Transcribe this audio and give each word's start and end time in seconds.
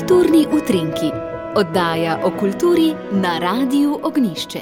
Kulturni 0.00 0.46
utrinki, 0.52 1.10
oddaja 1.56 2.20
o 2.24 2.30
kulturi 2.40 2.94
na 3.12 3.38
Radiu 3.38 3.98
Ognišče. 4.02 4.60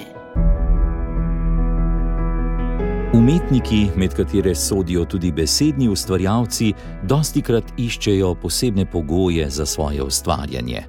Umetniki, 3.14 3.90
med 3.96 4.14
katere 4.14 4.54
sodijo 4.54 5.04
tudi 5.04 5.32
besedni 5.32 5.88
ustvarjalci, 5.88 6.72
dosti 7.02 7.42
krat 7.42 7.70
iščejo 7.76 8.34
posebne 8.42 8.86
pogoje 8.90 9.50
za 9.50 9.66
svoje 9.66 10.02
ustvarjanje. 10.02 10.82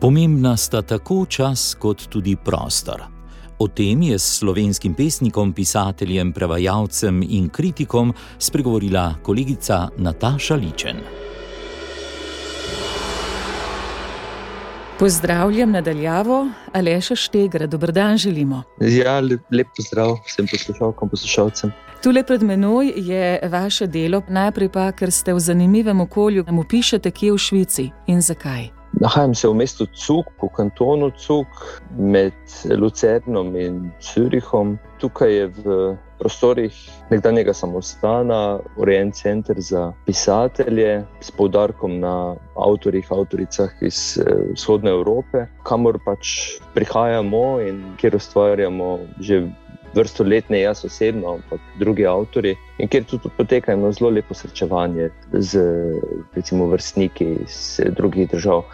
Pomembna 0.00 0.56
sta 0.56 0.82
tako 0.82 1.24
čas, 1.26 1.74
kot 1.74 2.06
tudi 2.08 2.36
prostor. 2.36 3.02
O 3.58 3.68
tem 3.68 4.02
je 4.02 4.18
s 4.18 4.38
slovenskim 4.38 4.94
pesnikom, 4.94 5.52
pisateljem, 5.52 6.32
prevajalcem 6.32 7.24
in 7.28 7.48
kritikom 7.48 8.14
spregovorila 8.38 9.14
kolegica 9.22 9.88
Nataša 9.98 10.54
Ličen. 10.54 11.02
Pozdravljam 14.98 15.70
nadaljavo, 15.70 16.48
Aleša 16.72 17.14
Štegra, 17.14 17.66
dober 17.66 17.92
dan 17.92 18.16
želimo. 18.16 18.62
Ja, 18.80 19.20
lep, 19.20 19.40
lep 19.52 19.66
pozdrav 19.76 20.16
vsem 20.26 20.46
poslušalkam, 20.50 21.08
poslušalcem. 21.08 21.72
Tule 22.02 22.22
pred 22.24 22.42
menoj 22.42 22.92
je 22.96 23.40
vaše 23.42 23.86
delo, 23.86 24.22
najprej 24.28 24.68
pa, 24.72 24.92
ker 24.92 25.12
ste 25.12 25.34
v 25.34 25.40
zanimivem 25.40 26.00
okolju, 26.00 26.44
mu 26.48 26.64
pišete, 26.64 27.10
kje 27.10 27.32
v 27.32 27.38
Švici 27.38 27.90
in 28.06 28.22
zakaj. 28.22 28.70
Nahajam 28.96 29.34
se 29.34 29.48
v 29.48 29.54
mestu 29.54 29.86
Cuk, 29.92 30.24
v 30.40 30.48
kantonu 30.56 31.10
Cuk, 31.10 31.46
med 31.98 32.32
Lucernom 32.64 33.52
in 33.56 33.92
Zürichom. 34.00 34.78
Tukaj 34.96 35.32
je 35.32 35.46
v 35.52 35.64
prostorih 36.16 36.72
nekdanjega 37.12 37.52
samostana 37.52 38.56
urejen 38.80 39.12
center 39.12 39.60
za 39.60 39.92
pisatelje 40.06 41.04
s 41.20 41.28
poudarkom 41.30 42.00
na 42.00 42.40
avtorjih, 42.56 43.04
avtoricah 43.12 43.68
iz 43.84 44.16
eh, 44.16 44.56
vzhodne 44.56 44.96
Evrope, 44.96 45.44
kamor 45.68 46.00
pač 46.00 46.56
prihajamo 46.72 47.60
in 47.68 47.84
kjer 48.00 48.16
ustvarjamo 48.16 48.98
že 49.20 49.44
vrsto 49.96 50.24
let, 50.24 50.50
ne 50.50 50.60
jaz 50.60 50.84
osebno, 50.84 51.38
ampak 51.38 51.60
drugi 51.78 52.06
avtori, 52.06 52.54
in 52.78 52.88
kjer 52.88 53.04
tudi 53.08 53.30
poteka 53.36 53.72
eno 53.72 53.92
zelo 53.92 54.10
lepo 54.10 54.34
srečevanje 54.34 55.08
z 55.32 55.62
recimo, 56.34 56.68
vrstniki 56.72 57.30
iz 57.46 57.80
drugih 57.96 58.28
držav. 58.30 58.64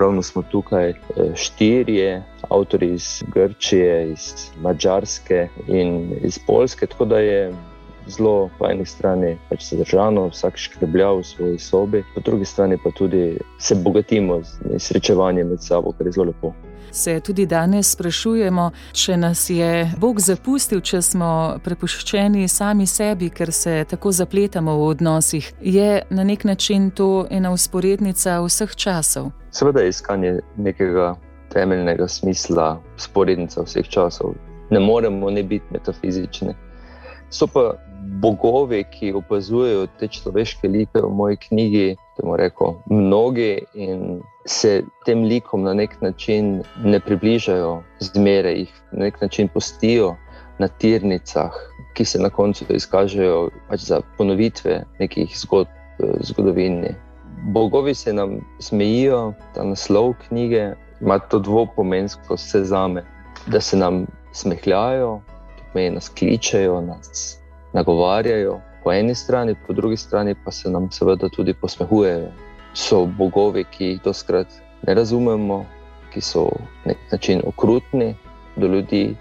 Pravno 0.00 0.22
smo 0.22 0.42
tukaj 0.42 0.88
eh, 0.88 0.94
štirje, 1.34 2.22
avtori 2.48 2.94
iz 2.94 3.22
Grčije, 3.34 4.12
iz 4.12 4.50
Mačarske 4.62 5.48
in 5.68 6.12
iz 6.22 6.38
Polske, 6.46 6.86
tako 6.86 7.04
da 7.04 7.18
je 7.18 7.52
zelo 8.10 8.50
po 8.58 8.66
eni 8.70 8.86
strani 8.86 9.36
pač 9.48 9.70
zadržano, 9.70 10.28
vsak 10.34 10.58
škreblja 10.58 11.12
v 11.18 11.22
svoji 11.24 11.58
sobi, 11.58 12.02
po 12.14 12.20
drugi 12.20 12.44
strani 12.44 12.78
pa 12.84 12.90
tudi 12.90 13.38
se 13.58 13.74
bogatimo 13.74 14.42
z 14.42 14.78
srečevanjem 14.78 15.48
med 15.48 15.62
sabo, 15.62 15.92
kar 15.92 16.06
je 16.06 16.18
zelo 16.18 16.32
lepo 16.32 16.54
se 16.92 17.20
tudi 17.20 17.46
danes 17.46 17.92
sprašujemo, 17.92 18.70
če 18.92 19.16
nas 19.16 19.50
je 19.50 19.90
Bog 19.98 20.20
zapustil, 20.20 20.80
če 20.80 21.02
smo 21.02 21.30
prepuščeni 21.64 22.48
sami 22.48 22.86
sebi, 22.86 23.30
ker 23.30 23.52
se 23.52 23.84
tako 23.88 24.12
zapletamo 24.12 24.76
v 24.76 24.88
odnosih. 24.94 25.52
Je 25.60 26.02
na 26.10 26.24
nek 26.24 26.44
način 26.44 26.90
to 26.90 27.26
ena 27.30 27.52
usporednica 27.52 28.40
vseh 28.44 28.76
časov? 28.76 29.30
Seveda 29.50 29.80
je 29.84 29.94
iskanje 29.94 30.38
nekega 30.56 31.14
temeljnega 31.52 32.08
smisla, 32.08 32.78
usporednica 32.96 33.64
vseh 33.66 33.88
časov. 33.88 34.34
Ne 34.70 34.80
moremo 34.80 35.30
ne 35.30 35.42
biti 35.42 35.66
metafizični. 35.74 36.54
So 37.30 37.46
pa 37.46 37.74
bogovi, 38.20 38.84
ki 38.92 39.12
opazujejo 39.16 39.86
te 39.98 40.08
človeške 40.08 40.68
like 40.68 41.00
v 41.00 41.08
moji 41.08 41.36
knjigi, 41.48 41.96
temu 42.16 42.36
reko, 42.36 42.74
mnogi 42.90 43.64
in 43.74 44.20
se 44.46 44.82
tem 45.06 45.24
likom 45.24 45.62
na 45.62 45.74
nek 45.74 45.96
način 46.00 46.62
ne 46.84 47.00
približajo, 47.00 47.82
zmeraj 48.00 48.58
jih 48.58 48.74
na 48.92 49.04
nek 49.04 49.20
način 49.20 49.48
postijo 49.48 50.14
na 50.58 50.68
tirnicah, 50.68 51.56
ki 51.94 52.04
se 52.04 52.18
na 52.20 52.30
koncu 52.30 52.64
izkažejo 52.68 53.48
pač 53.68 53.86
za 53.88 54.00
ponovitve 54.18 54.82
nekih 54.98 55.32
zgodb 55.38 55.72
v 55.98 56.20
zgodovini. 56.24 56.94
Bogovi 57.52 57.94
se 57.94 58.12
nam 58.12 58.40
smejijo, 58.60 59.32
ta 59.54 59.64
naslov 59.64 60.14
knjige 60.28 60.74
ima 61.00 61.18
to 61.18 61.38
dvopomensko 61.38 62.36
vse 62.36 62.64
zame, 62.64 63.04
da 63.46 63.60
se 63.60 63.76
nam 63.76 64.06
smehljajo, 64.32 65.20
da 65.74 65.90
nas 65.90 66.08
kličejo, 66.08 66.80
nas 66.80 67.39
nagovarjajo 67.72 68.60
po 68.84 68.92
eni 68.92 69.14
strani, 69.14 69.54
po 69.66 69.72
drugi 69.72 69.96
strani 69.96 70.34
pa 70.44 70.50
se 70.50 70.70
nam 70.70 70.90
seveda 70.90 71.28
tudi 71.28 71.54
posmehujejo. 71.54 72.30
So 72.74 73.06
bogovi, 73.06 73.64
ki 73.64 73.84
jih 73.84 74.00
doskrat 74.04 74.46
ne 74.86 74.94
razumemo, 74.94 75.64
ki 76.14 76.20
so 76.20 76.44
na 76.84 76.92
nek 76.92 76.98
način 77.12 77.42
okrutni 77.46 78.14
do 78.56 78.66
ljudi 78.66 79.16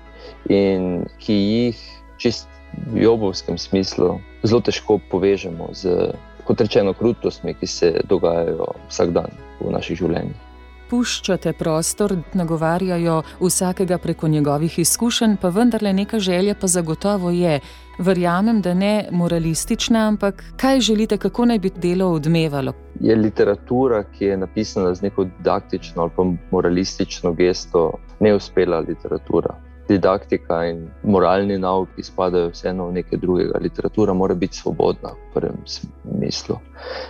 in 0.50 1.06
ki 1.18 1.34
jih 1.34 1.80
čist 2.18 2.48
v 2.94 3.02
jobovskem 3.02 3.58
smislu 3.58 4.20
zelo 4.44 4.62
težko 4.62 5.00
povežemo 5.12 5.70
z, 5.74 6.12
kot 6.46 6.62
rečeno, 6.62 6.94
krutostmi, 6.94 7.54
ki 7.54 7.68
se 7.68 7.94
dogajajo 8.10 8.70
vsak 8.90 9.10
dan 9.10 9.34
v 9.60 9.74
naših 9.74 9.98
življenjih 9.98 10.49
puščate 10.90 11.54
prostor, 11.54 12.16
nagovarjajo 12.34 13.22
vsakega 13.40 13.98
preko 13.98 14.28
njegovih 14.28 14.80
izkušenj, 14.80 15.38
pa 15.42 15.50
vendarle 15.50 15.94
neka 15.94 16.20
želja 16.20 16.56
pa 16.56 16.68
zagotovo 16.68 17.30
je. 17.30 17.60
Verjamem, 18.00 18.62
da 18.62 18.74
ne 18.74 19.08
moralistična, 19.12 20.08
ampak 20.08 20.44
kaj 20.58 20.80
želite, 20.80 21.18
kako 21.18 21.46
naj 21.46 21.60
bi 21.60 21.70
delo 21.76 22.08
odmevalo? 22.16 22.74
Je 23.00 23.16
literatura, 23.16 24.04
ki 24.04 24.26
je 24.26 24.38
napisana 24.38 24.94
z 24.96 25.02
neko 25.02 25.24
didaktično 25.24 26.02
ali 26.02 26.12
pa 26.16 26.24
moralistično 26.52 27.34
gesto, 27.34 27.92
neuspela 28.20 28.80
literatura. 28.80 29.56
Didaktika 29.90 30.66
in 30.70 30.84
moralni 31.04 31.58
nauki 31.58 32.04
spadajo 32.04 32.52
vseeno 32.54 32.88
v 32.88 33.00
nekaj 33.00 33.20
drugega. 33.20 33.60
Literatura 33.60 34.14
mora 34.14 34.36
biti 34.36 34.58
svobodna, 34.58 35.10
v 35.10 35.34
prvem 35.34 35.58
smislu. 35.66 36.60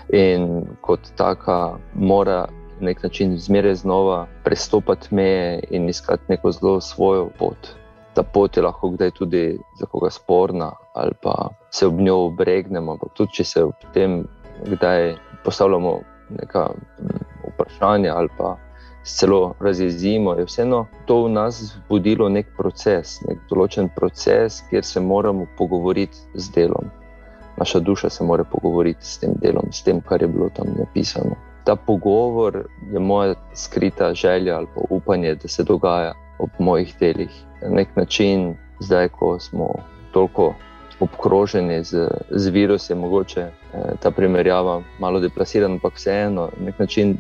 In 0.10 0.64
kot 0.82 1.12
taka, 1.18 1.78
mora 1.94 2.48
nek 2.82 3.04
način 3.04 3.38
zmeraj 3.38 3.76
znova 3.76 4.28
prestopati 4.44 5.16
meje 5.16 5.64
in 5.70 5.90
iskati 5.90 6.24
neko 6.30 6.52
zelo 6.52 6.82
svojo 6.82 7.30
pot. 7.40 7.68
Ta 8.14 8.24
pot 8.24 8.58
je 8.58 8.64
lahko 8.64 8.90
kdaj 8.90 9.12
tudi 9.12 9.60
za 9.80 9.86
koga 9.86 10.10
sporna, 10.10 10.72
ali 10.94 11.12
pa 11.22 11.50
se 11.72 11.88
ob 11.88 12.00
njo 12.00 12.16
obregnemo. 12.16 12.98
Tudi 13.14 13.34
če 13.34 13.44
se 13.44 13.64
ob 13.64 13.74
tem 13.94 14.24
kdaj 14.66 15.16
postavljamo 15.44 16.00
neka 16.30 16.70
vprašanja 17.54 18.14
ali 18.16 18.30
pa 18.38 18.58
celo 19.04 19.54
razjezimo, 19.60 20.34
je 20.34 20.46
vseeno 20.46 20.86
to 21.06 21.24
v 21.24 21.30
nas 21.30 21.62
zbudilo 21.62 22.30
nek 22.30 22.48
proces, 22.58 23.18
nek 23.28 23.40
določen 23.50 23.90
proces, 23.96 24.62
kjer 24.70 24.86
se 24.86 25.02
moramo 25.02 25.48
pogovoriti 25.58 26.18
z 26.36 26.52
delom. 26.56 26.92
Naša 27.58 27.80
duša 27.80 28.10
se 28.10 28.24
mora 28.24 28.44
pogovoriti 28.44 29.06
s 29.06 29.20
tem 29.20 29.34
delom, 29.42 29.72
s 29.72 29.84
tem, 29.84 30.02
kar 30.02 30.22
je 30.22 30.28
bilo 30.28 30.50
tam 30.56 30.76
napisano 30.78 31.36
ta 31.70 31.76
pogovor 31.76 32.64
je 32.94 33.00
moja 33.00 33.34
skrita 33.54 34.14
želja 34.14 34.58
ali 34.58 34.68
upanje, 34.90 35.36
da 35.36 35.48
se 35.48 35.64
dogaja 35.64 36.14
ob 36.40 36.50
mojih 36.60 36.96
delih. 37.00 37.30
Na 37.62 37.70
nek 37.70 37.96
način, 37.96 38.56
zdaj, 38.80 39.10
ko 39.10 39.40
smo 39.40 39.68
toliko 40.12 40.54
obkroženi 41.00 41.84
z, 41.84 42.08
z 42.30 42.50
virusi, 42.50 42.96
mogoče 42.96 43.42
eh, 43.42 43.52
ta 44.02 44.12
primerjava 44.12 44.82
malo 45.00 45.20
deplasirana, 45.20 45.74
ampak 45.74 45.94
vseeno, 45.94 46.50
na 46.58 46.66
nek 46.66 46.80
način 46.80 47.18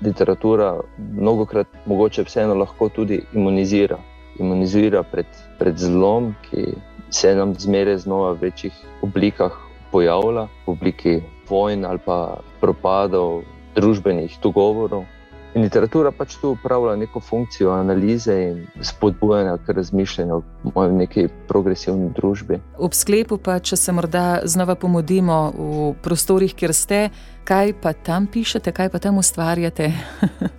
literatura 0.00 0.80
mnogo 1.12 1.44
krat 1.44 1.66
mogoče 1.86 2.24
vseeno 2.24 2.54
lahko 2.54 2.88
tudi 2.88 3.20
imunizira. 3.34 3.98
Imunizira 4.40 5.02
pred, 5.02 5.26
pred 5.58 5.76
zlom, 5.76 6.34
ki 6.48 6.64
se 7.10 7.34
nam 7.34 7.54
zmeraj 7.58 7.98
znova 7.98 8.32
v 8.32 8.48
večjih 8.48 8.72
oblikah 9.02 9.52
pojavlja, 9.90 10.48
v 10.66 10.70
obliki 10.70 11.20
vojn 11.48 11.84
ali 11.84 11.98
pa 11.98 12.38
propadov, 12.60 13.42
družbenih 13.76 14.38
dogovorov. 14.42 15.04
In 15.52 15.66
literatura 15.66 16.08
pač 16.16 16.38
tu 16.40 16.54
upravlja 16.54 16.94
neko 16.96 17.20
funkcijo 17.20 17.74
analize 17.76 18.32
in 18.40 18.60
spodbujanja 18.80 19.58
k 19.66 19.74
razmišljanju 19.76 20.38
o 20.74 20.84
neki 20.88 21.26
progresivni 21.48 22.08
družbi. 22.16 22.56
Ob 22.80 22.96
sklepu, 22.96 23.36
pa 23.36 23.58
če 23.60 23.76
se 23.76 23.92
morda 23.92 24.40
znova 24.48 24.78
pomodimo 24.80 25.36
v 25.52 25.90
prostorih, 26.02 26.54
kjer 26.56 26.72
ste, 26.72 27.02
kaj 27.44 27.74
pa 27.84 27.92
tam 27.92 28.30
pišete, 28.32 28.72
kaj 28.72 28.88
pa 28.94 29.02
tam 29.04 29.20
ustvarjate? 29.20 29.90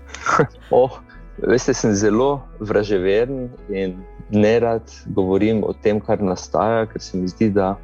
oh, 0.70 1.02
veste, 1.42 1.74
sem 1.74 1.98
zelo 1.98 2.44
vraževeren 2.62 3.50
in 3.74 3.98
ne 4.30 4.60
rad 4.60 4.94
govorim 5.06 5.64
o 5.66 5.74
tem, 5.74 5.98
kar 6.06 6.22
nastaja, 6.22 6.86
ker 6.86 7.02
se 7.02 7.18
mi 7.18 7.28
zdi, 7.28 7.50
da. 7.50 7.76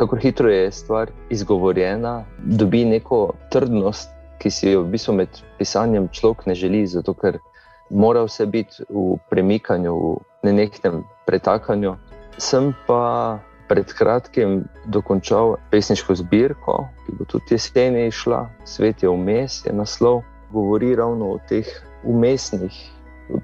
Kako 0.00 0.16
hitro 0.16 0.48
je 0.50 0.72
stvar 0.72 1.12
izgovorjena, 1.30 2.24
dobi 2.40 2.86
neko 2.88 3.34
trdnost, 3.52 4.10
ki 4.38 4.50
si 4.50 4.70
jo 4.70 4.82
v 4.82 4.92
bistvu 4.94 5.14
med 5.14 5.28
pisanjem 5.58 6.08
človek 6.08 6.46
ne 6.46 6.54
želi, 6.54 6.86
zato 6.86 7.14
ker 7.14 7.38
mora 7.90 8.24
vse 8.24 8.46
biti 8.46 8.84
v 8.88 9.16
premikanju, 9.30 9.94
v 9.94 10.18
nenehnem 10.42 11.04
pretakanju. 11.26 11.96
Sem 12.38 12.74
pa 12.86 13.38
pred 13.68 13.92
kratkim 13.92 14.64
dokončal 14.86 15.56
pesniško 15.70 16.14
zbirko, 16.14 16.84
ki 17.06 17.16
bo 17.18 17.24
tudi 17.24 17.54
jeseni 17.54 18.06
išla, 18.06 18.48
Svet 18.64 19.02
je 19.02 19.08
vmes, 19.08 19.64
je 19.64 19.72
naslov. 19.72 20.22
govori 20.54 20.94
ravno 20.94 21.34
o 21.34 21.38
teh 21.48 21.66
umestnih 22.04 22.74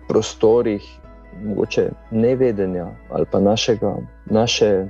prostorih, 0.08 0.82
mogoče 1.42 1.90
nevedenja 2.10 2.86
ali 3.10 3.26
pa 3.30 3.40
našega, 3.40 3.96
naše 4.26 4.86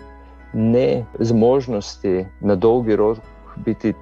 nezmožnosti 0.52 2.26
na 2.41 2.55
dolgi 2.55 2.97
rok 2.97 3.19
biti 3.56 3.94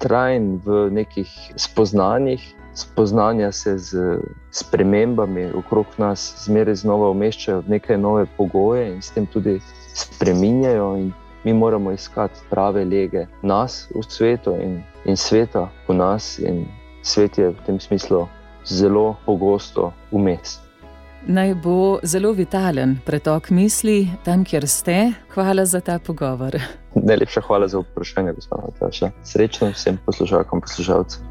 trajen 0.00 0.60
v 0.64 0.88
nekih 0.90 1.28
spoznanjih. 1.56 2.40
Spoznanja 2.74 3.52
se 3.52 3.78
z 3.78 4.18
spremembami 4.50 5.50
okrog 5.52 5.86
nas, 5.98 6.44
zmeraj 6.46 6.80
znova 6.80 7.10
umeščajo 7.10 7.64
v 7.66 7.74
neke 7.76 7.98
nove 7.98 8.26
pogoje 8.36 8.86
in 8.94 9.02
s 9.02 9.10
tem 9.10 9.26
tudi 9.26 9.58
spreminjajo. 9.94 11.10
Mi 11.44 11.52
moramo 11.52 11.92
iskati 11.92 12.40
prave 12.50 12.84
lege 12.84 13.26
nas 13.42 13.88
v 13.94 14.04
svetu 14.08 14.54
in, 14.60 14.82
in 15.04 15.16
sveta 15.16 15.68
v 15.88 15.96
nas, 15.96 16.38
in 16.38 16.66
svet 17.02 17.38
je 17.38 17.48
v 17.50 17.66
tem 17.66 17.80
smislu 17.80 18.28
zelo 18.64 19.16
pogosto 19.26 19.92
vmes. 20.12 20.69
Naj 21.26 21.54
bo 21.54 21.98
zelo 22.02 22.32
vitalen 22.32 22.96
pretok 23.06 23.50
misli 23.50 24.08
tam, 24.24 24.44
kjer 24.44 24.68
ste. 24.68 25.12
Hvala 25.34 25.64
za 25.64 25.80
ta 25.80 25.98
pogovor. 25.98 26.56
Najlepša 26.94 27.40
hvala 27.40 27.68
za 27.68 27.78
vprašanje, 27.78 28.32
gospod 28.32 28.60
Nataša. 28.64 29.10
Srečno 29.24 29.70
vsem 29.70 29.98
poslušalkam 30.06 30.58
in 30.58 30.60
poslušalcem. 30.60 31.29